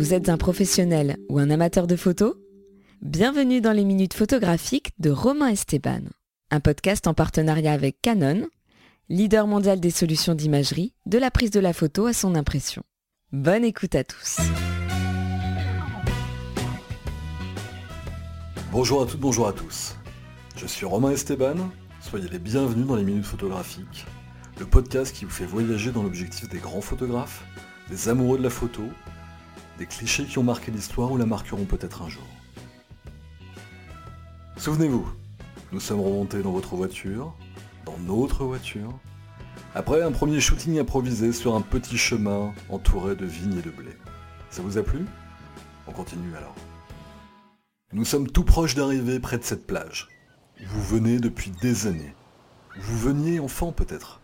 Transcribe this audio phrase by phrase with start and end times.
[0.00, 2.34] Vous êtes un professionnel ou un amateur de photos
[3.02, 6.00] Bienvenue dans les minutes photographiques de Romain Esteban,
[6.50, 8.48] un podcast en partenariat avec Canon,
[9.10, 12.82] leader mondial des solutions d'imagerie, de la prise de la photo à son impression.
[13.32, 14.38] Bonne écoute à tous.
[18.72, 19.96] Bonjour à toutes, bonjour à tous.
[20.56, 21.56] Je suis Romain Esteban,
[22.00, 24.06] soyez les bienvenus dans les minutes photographiques,
[24.58, 27.44] le podcast qui vous fait voyager dans l'objectif des grands photographes,
[27.90, 28.84] des amoureux de la photo,
[29.80, 32.26] des clichés qui ont marqué l'histoire ou la marqueront peut-être un jour.
[34.58, 35.10] Souvenez-vous,
[35.72, 37.34] nous sommes remontés dans votre voiture,
[37.86, 38.92] dans notre voiture,
[39.74, 43.88] après un premier shooting improvisé sur un petit chemin entouré de vignes et de blé.
[44.50, 45.06] Ça vous a plu?
[45.86, 46.54] On continue alors.
[47.94, 50.08] Nous sommes tout proches d'arriver près de cette plage.
[50.66, 52.14] Vous venez depuis des années.
[52.78, 54.20] Vous veniez enfant peut-être.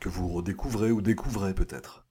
[0.00, 2.03] Que vous redécouvrez ou découvrez peut-être.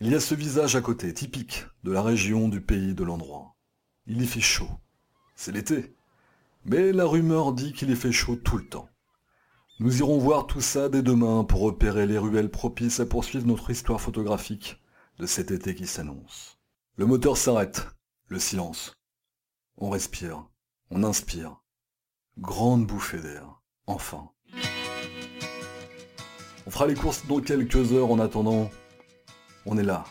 [0.00, 3.54] Il y a ce visage à côté, typique de la région, du pays, de l'endroit.
[4.06, 4.70] Il y fait chaud.
[5.36, 5.94] C'est l'été.
[6.64, 8.88] Mais la rumeur dit qu'il y fait chaud tout le temps.
[9.78, 13.70] Nous irons voir tout ça dès demain pour repérer les ruelles propices à poursuivre notre
[13.70, 14.80] histoire photographique
[15.18, 16.58] de cet été qui s'annonce.
[16.96, 17.88] Le moteur s'arrête.
[18.28, 18.94] Le silence.
[19.76, 20.48] On respire,
[20.90, 21.60] on inspire.
[22.38, 24.30] Grande bouffée d'air, enfin.
[26.66, 28.70] On fera les courses dans quelques heures en attendant.
[29.66, 30.04] On est là,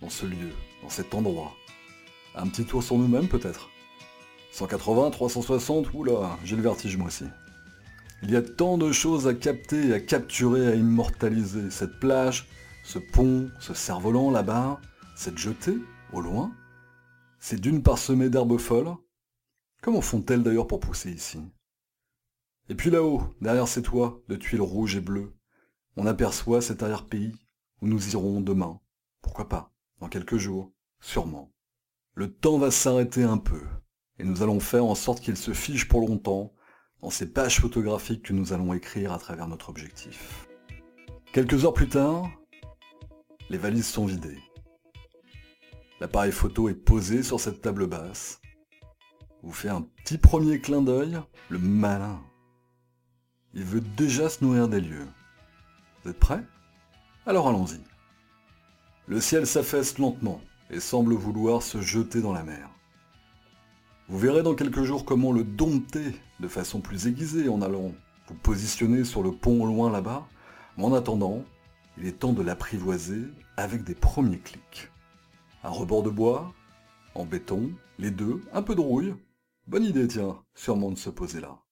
[0.00, 1.52] dans ce lieu, dans cet endroit.
[2.36, 3.70] Un petit tour sur nous-mêmes peut-être
[4.52, 7.24] 180, 360, oula, j'ai le vertige moi aussi.
[8.22, 11.70] Il y a tant de choses à capter, à capturer, à immortaliser.
[11.70, 12.48] Cette plage,
[12.84, 14.80] ce pont, ce cerf-volant là-bas,
[15.16, 15.78] cette jetée,
[16.12, 16.52] au loin,
[17.40, 18.94] ces dunes parsemées d'herbes folles.
[19.82, 21.40] Comment font-elles d'ailleurs pour pousser ici?
[22.68, 25.34] Et puis là-haut, derrière ces toits de tuiles rouges et bleues,
[25.96, 27.34] on aperçoit cet arrière-pays
[27.82, 28.80] où nous irons demain.
[29.24, 31.50] Pourquoi pas Dans quelques jours, sûrement.
[32.14, 33.62] Le temps va s'arrêter un peu,
[34.18, 36.52] et nous allons faire en sorte qu'il se fige pour longtemps
[37.00, 40.46] dans ces pages photographiques que nous allons écrire à travers notre objectif.
[41.32, 42.30] Quelques heures plus tard,
[43.48, 44.42] les valises sont vidées.
[46.00, 48.42] L'appareil photo est posé sur cette table basse.
[49.42, 51.18] Vous fait un petit premier clin d'œil,
[51.48, 52.22] le malin.
[53.54, 55.08] Il veut déjà se nourrir des lieux.
[56.02, 56.44] Vous êtes prêts?
[57.24, 57.80] Alors allons-y.
[59.06, 62.70] Le ciel s'affaisse lentement et semble vouloir se jeter dans la mer.
[64.08, 67.92] Vous verrez dans quelques jours comment le dompter de façon plus aiguisée en allant
[68.28, 70.26] vous positionner sur le pont loin là-bas,
[70.78, 71.44] mais en attendant,
[71.98, 73.24] il est temps de l'apprivoiser
[73.58, 74.90] avec des premiers clics.
[75.62, 76.54] Un rebord de bois,
[77.14, 79.14] en béton, les deux, un peu de rouille.
[79.66, 81.62] Bonne idée, tiens, sûrement de se poser là.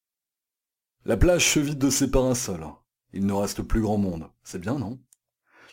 [1.06, 2.66] La plage se vide de ses parasols.
[3.14, 4.30] Il ne reste plus grand monde.
[4.42, 5.00] C'est bien, non?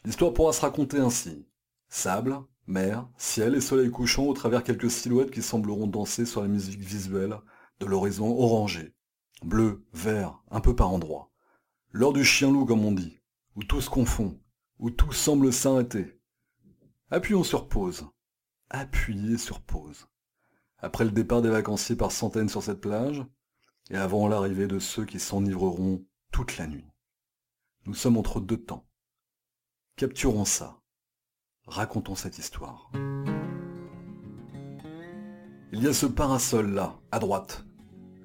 [0.06, 1.46] L'histoire pourra se raconter ainsi.
[1.90, 6.48] Sable, mer, ciel et soleil couchant au travers quelques silhouettes qui sembleront danser sur la
[6.48, 7.38] musique visuelle
[7.80, 8.96] de l'horizon orangé,
[9.44, 11.32] bleu, vert, un peu par endroits.
[11.92, 13.20] L'heure du chien-loup, comme on dit,
[13.56, 14.40] où tout se confond,
[14.78, 16.20] où tout semble s'arrêter,
[17.12, 18.08] Appuyons sur pause.
[18.70, 20.08] Appuyez sur pause.
[20.78, 23.26] Après le départ des vacanciers par centaines sur cette plage,
[23.90, 26.86] et avant l'arrivée de ceux qui s'enivreront toute la nuit.
[27.88, 28.88] Nous sommes entre deux temps.
[29.96, 30.80] Capturons ça.
[31.69, 32.90] Racontons cette histoire.
[35.72, 37.63] Il y a ce parasol là, à droite.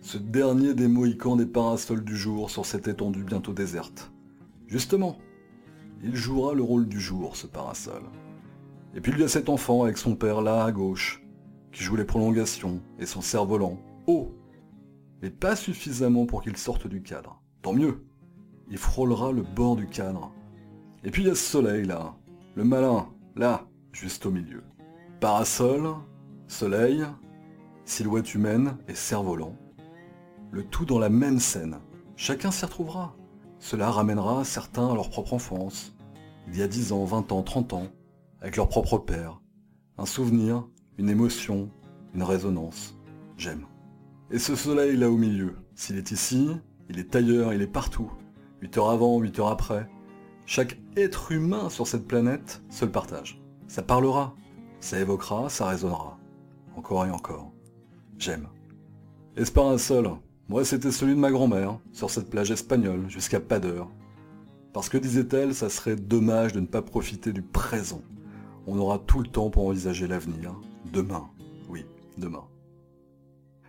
[0.01, 4.11] Ce dernier des mohicans des parasols du jour sur cette étendue bientôt déserte.
[4.67, 5.19] Justement,
[6.03, 8.03] il jouera le rôle du jour, ce parasol.
[8.95, 11.23] Et puis il y a cet enfant avec son père là à gauche,
[11.71, 14.35] qui joue les prolongations et son cerf-volant haut,
[15.21, 17.43] mais pas suffisamment pour qu'il sorte du cadre.
[17.61, 18.07] Tant mieux,
[18.71, 20.33] il frôlera le bord du cadre.
[21.03, 22.17] Et puis il y a ce soleil là,
[22.55, 24.63] le malin, là, juste au milieu.
[25.21, 25.95] Parasol,
[26.47, 27.05] soleil,
[27.85, 29.57] silhouette humaine et cerf-volant.
[30.51, 31.79] Le tout dans la même scène.
[32.17, 33.17] Chacun s'y retrouvera.
[33.59, 35.97] Cela ramènera certains à leur propre enfance.
[36.49, 37.87] Il y a 10 ans, 20 ans, 30 ans,
[38.41, 39.41] avec leur propre père.
[39.99, 40.69] Un souvenir,
[40.99, 41.71] une émotion,
[42.15, 42.97] une résonance.
[43.37, 43.67] J'aime.
[44.31, 46.51] Et ce soleil là au milieu, s'il est ici,
[46.89, 48.11] il est ailleurs, il est partout.
[48.61, 49.89] 8 heures avant, 8 heures après.
[50.47, 53.43] Chaque être humain sur cette planète se le partage.
[53.67, 54.35] Ça parlera,
[54.81, 56.19] ça évoquera, ça résonnera.
[56.77, 57.53] Encore et encore.
[58.19, 58.49] J'aime.
[59.37, 60.11] Et ce parasol,
[60.49, 63.91] moi c'était celui de ma grand-mère, sur cette plage espagnole, jusqu'à pas d'heure.
[64.73, 68.03] Parce que disait-elle, ça serait dommage de ne pas profiter du présent
[68.67, 70.55] on aura tout le temps pour envisager l'avenir.
[70.93, 71.29] Demain.
[71.69, 71.85] Oui,
[72.17, 72.45] demain.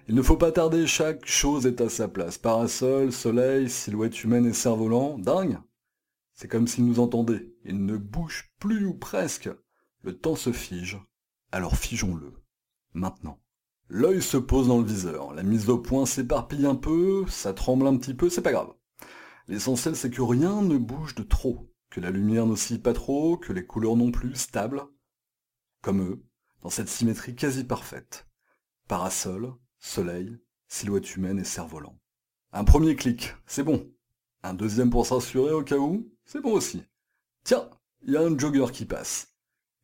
[0.07, 2.37] Il ne faut pas tarder, chaque chose est à sa place.
[2.37, 5.57] Parasol, soleil, silhouette humaine et cerf-volant, dingue
[6.35, 7.51] C'est comme s'il nous entendait.
[7.63, 9.49] Il ne bouge plus ou presque.
[10.01, 10.99] Le temps se fige.
[11.51, 12.33] Alors figeons-le.
[12.93, 13.39] Maintenant.
[13.87, 17.85] L'œil se pose dans le viseur, la mise au point s'éparpille un peu, ça tremble
[17.85, 18.73] un petit peu, c'est pas grave.
[19.47, 23.53] L'essentiel c'est que rien ne bouge de trop, que la lumière n'oscille pas trop, que
[23.53, 24.83] les couleurs non plus, stables.
[25.83, 26.25] Comme eux,
[26.61, 28.27] dans cette symétrie quasi parfaite.
[28.87, 30.35] Parasol, soleil,
[30.67, 31.99] silhouette humaine et cerf-volant.
[32.53, 33.87] Un premier clic, c'est bon.
[34.45, 36.83] Un deuxième pour s'assurer au cas où, c'est bon aussi.
[37.43, 37.67] Tiens,
[38.03, 39.33] il y a un jogger qui passe.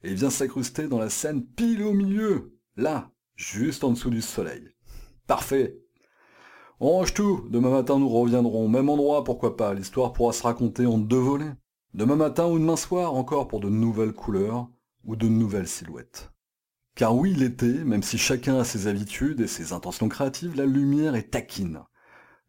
[0.04, 4.22] Et il vient s'incruster dans la scène pile au milieu, là, juste en dessous du
[4.22, 4.70] soleil.
[5.26, 5.80] Parfait.
[6.80, 10.86] On range tout, demain matin nous reviendrons, même endroit pourquoi pas, l'histoire pourra se raconter
[10.86, 11.56] en deux volets.
[11.96, 14.70] Demain matin ou demain soir encore pour de nouvelles couleurs
[15.06, 16.32] ou de nouvelles silhouettes.
[16.94, 21.16] Car oui, l'été, même si chacun a ses habitudes et ses intentions créatives, la lumière
[21.16, 21.82] est taquine.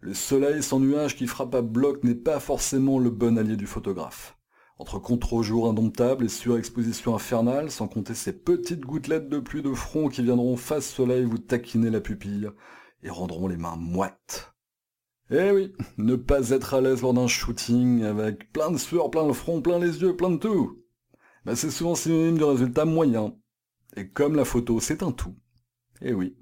[0.04, 3.69] Le soleil sans nuages qui frappe à bloc n'est pas forcément le bon allié du
[3.69, 4.37] photographe.
[4.81, 10.08] Entre contre-jour indomptable et surexposition infernale, sans compter ces petites gouttelettes de pluie de front
[10.08, 12.50] qui viendront face soleil vous taquiner la pupille
[13.04, 14.52] et rendront les mains moites.
[15.31, 19.25] Eh oui, ne pas être à l'aise lors d'un shooting avec plein de sueur, plein
[19.25, 20.82] le front, plein les yeux, plein de tout.
[21.44, 23.37] Ben c'est souvent synonyme de résultat moyen,
[23.96, 25.37] et comme la photo, c'est un tout.
[26.00, 26.37] Eh oui,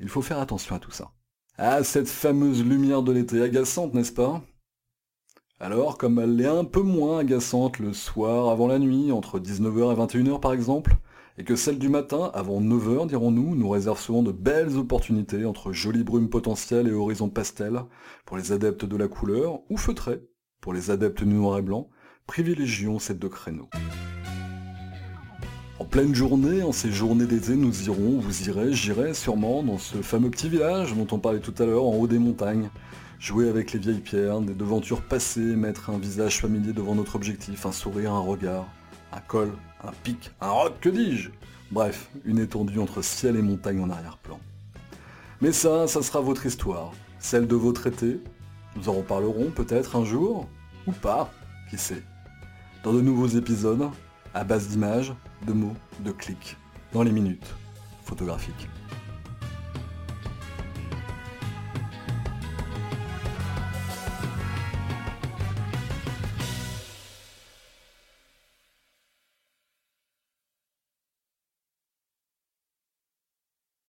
[0.00, 1.12] il faut faire attention à tout ça.
[1.56, 4.42] Ah, cette fameuse lumière de l'été agaçante, n'est-ce pas?
[5.60, 9.92] Alors, comme elle est un peu moins agaçante le soir avant la nuit, entre 19h
[9.92, 10.96] et 21h par exemple,
[11.38, 15.70] et que celle du matin, avant 9h dirons-nous, nous réserve souvent de belles opportunités entre
[15.70, 17.84] jolies brumes potentielles et horizons pastel,
[18.26, 20.22] pour les adeptes de la couleur, ou feutrés,
[20.60, 21.88] pour les adeptes du noir et blanc,
[22.26, 23.70] privilégions ces deux créneaux.
[25.80, 29.96] En pleine journée, en ces journées d'été, nous irons, vous irez, j'irai sûrement dans ce
[30.02, 32.70] fameux petit village dont on parlait tout à l'heure, en haut des montagnes.
[33.18, 37.66] Jouer avec les vieilles pierres, des devantures passées, mettre un visage familier devant notre objectif,
[37.66, 38.68] un sourire, un regard,
[39.12, 39.50] un col,
[39.82, 41.30] un pic, un roc, que dis-je?
[41.72, 44.38] Bref, une étendue entre ciel et montagne en arrière-plan.
[45.40, 48.20] Mais ça, ça sera votre histoire, celle de votre été.
[48.76, 50.48] Nous en reparlerons peut-être un jour,
[50.86, 51.32] ou pas,
[51.68, 52.02] qui sait.
[52.84, 53.90] Dans de nouveaux épisodes,
[54.34, 55.12] à base d'images,
[55.46, 56.56] de mots, de clics,
[56.92, 57.54] dans les minutes
[58.04, 58.68] photographiques.